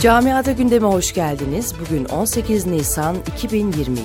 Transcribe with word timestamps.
Camiada 0.00 0.52
gündeme 0.52 0.86
hoş 0.86 1.14
geldiniz. 1.14 1.74
Bugün 1.80 2.04
18 2.04 2.66
Nisan 2.66 3.16
2022. 3.36 4.02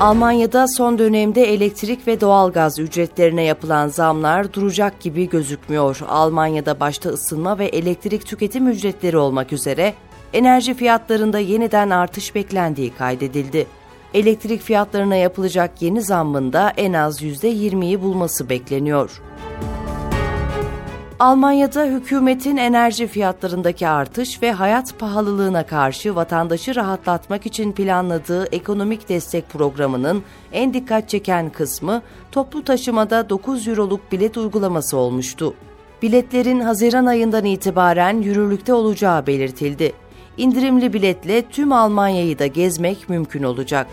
Almanya'da 0.00 0.68
son 0.68 0.98
dönemde 0.98 1.42
elektrik 1.42 2.06
ve 2.06 2.20
doğalgaz 2.20 2.78
ücretlerine 2.78 3.42
yapılan 3.42 3.88
zamlar 3.88 4.52
duracak 4.52 5.00
gibi 5.00 5.28
gözükmüyor. 5.28 6.00
Almanya'da 6.08 6.80
başta 6.80 7.10
ısınma 7.10 7.58
ve 7.58 7.66
elektrik 7.66 8.26
tüketim 8.26 8.68
ücretleri 8.68 9.16
olmak 9.16 9.52
üzere 9.52 9.94
enerji 10.32 10.74
fiyatlarında 10.74 11.38
yeniden 11.38 11.90
artış 11.90 12.34
beklendiği 12.34 12.94
kaydedildi. 12.94 13.66
Elektrik 14.14 14.62
fiyatlarına 14.62 15.16
yapılacak 15.16 15.82
yeni 15.82 16.02
zammın 16.02 16.52
da 16.52 16.72
en 16.76 16.92
az 16.92 17.22
%20'yi 17.22 18.02
bulması 18.02 18.48
bekleniyor. 18.48 19.20
Almanya'da 21.18 21.84
hükümetin 21.84 22.56
enerji 22.56 23.06
fiyatlarındaki 23.06 23.88
artış 23.88 24.42
ve 24.42 24.52
hayat 24.52 24.98
pahalılığına 24.98 25.66
karşı 25.66 26.14
vatandaşı 26.14 26.74
rahatlatmak 26.74 27.46
için 27.46 27.72
planladığı 27.72 28.46
ekonomik 28.52 29.08
destek 29.08 29.48
programının 29.48 30.22
en 30.52 30.74
dikkat 30.74 31.08
çeken 31.08 31.50
kısmı 31.50 32.02
toplu 32.32 32.64
taşımada 32.64 33.30
9 33.30 33.68
euroluk 33.68 34.12
bilet 34.12 34.36
uygulaması 34.36 34.96
olmuştu. 34.96 35.54
Biletlerin 36.02 36.60
Haziran 36.60 37.06
ayından 37.06 37.44
itibaren 37.44 38.22
yürürlükte 38.22 38.74
olacağı 38.74 39.26
belirtildi. 39.26 39.92
İndirimli 40.36 40.92
biletle 40.92 41.42
tüm 41.42 41.72
Almanya'yı 41.72 42.38
da 42.38 42.46
gezmek 42.46 43.08
mümkün 43.08 43.42
olacak. 43.42 43.86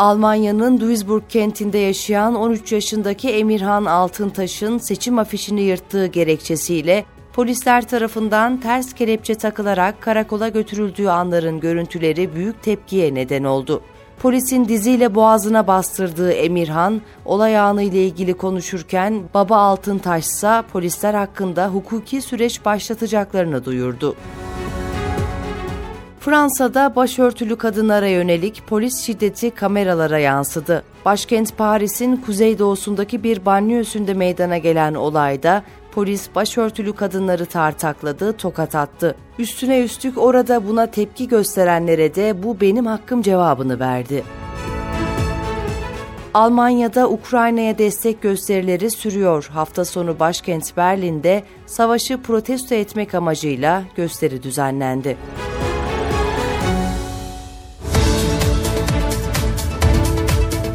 Almanya'nın 0.00 0.80
Duisburg 0.80 1.22
kentinde 1.28 1.78
yaşayan 1.78 2.34
13 2.34 2.72
yaşındaki 2.72 3.30
Emirhan 3.30 3.84
Altıntaş'ın 3.84 4.78
seçim 4.78 5.18
afişini 5.18 5.60
yırttığı 5.60 6.06
gerekçesiyle 6.06 7.04
polisler 7.32 7.88
tarafından 7.88 8.60
ters 8.60 8.92
kelepçe 8.92 9.34
takılarak 9.34 10.00
karakola 10.00 10.48
götürüldüğü 10.48 11.08
anların 11.08 11.60
görüntüleri 11.60 12.34
büyük 12.34 12.62
tepkiye 12.62 13.14
neden 13.14 13.44
oldu. 13.44 13.82
Polisin 14.22 14.68
diziyle 14.68 15.14
boğazına 15.14 15.66
bastırdığı 15.66 16.32
Emirhan, 16.32 17.00
olay 17.24 17.58
anı 17.58 17.82
ile 17.82 18.04
ilgili 18.04 18.34
konuşurken 18.34 19.22
baba 19.34 19.56
Altıntaş 19.56 20.24
ise 20.24 20.62
polisler 20.72 21.14
hakkında 21.14 21.68
hukuki 21.68 22.22
süreç 22.22 22.64
başlatacaklarını 22.64 23.64
duyurdu. 23.64 24.16
Fransa'da 26.20 26.96
başörtülü 26.96 27.56
kadınlara 27.56 28.06
yönelik 28.06 28.62
polis 28.66 28.98
şiddeti 28.98 29.50
kameralara 29.50 30.18
yansıdı. 30.18 30.82
Başkent 31.04 31.58
Paris'in 31.58 32.16
kuzeydoğusundaki 32.16 33.22
bir 33.22 33.46
banliyösünde 33.46 34.14
meydana 34.14 34.58
gelen 34.58 34.94
olayda 34.94 35.62
polis 35.92 36.34
başörtülü 36.34 36.92
kadınları 36.92 37.46
tartakladı, 37.46 38.32
tokat 38.32 38.74
attı. 38.74 39.16
Üstüne 39.38 39.80
üstlük 39.80 40.18
orada 40.18 40.68
buna 40.68 40.86
tepki 40.86 41.28
gösterenlere 41.28 42.14
de 42.14 42.42
bu 42.42 42.60
benim 42.60 42.86
hakkım 42.86 43.22
cevabını 43.22 43.80
verdi. 43.80 44.24
Almanya'da 46.34 47.10
Ukrayna'ya 47.10 47.78
destek 47.78 48.22
gösterileri 48.22 48.90
sürüyor. 48.90 49.50
Hafta 49.52 49.84
sonu 49.84 50.18
başkent 50.18 50.76
Berlin'de 50.76 51.42
savaşı 51.66 52.22
protesto 52.22 52.74
etmek 52.74 53.14
amacıyla 53.14 53.82
gösteri 53.96 54.42
düzenlendi. 54.42 55.16